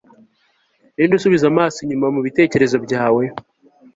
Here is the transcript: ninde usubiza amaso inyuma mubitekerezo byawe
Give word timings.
ninde 0.93 1.13
usubiza 1.15 1.45
amaso 1.51 1.77
inyuma 1.81 2.07
mubitekerezo 2.15 2.77
byawe 2.85 3.23